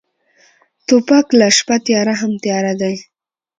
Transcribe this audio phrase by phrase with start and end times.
[0.87, 2.95] توپک له شپه تیاره هم تیاره دی.